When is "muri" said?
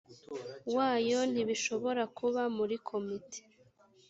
2.57-2.75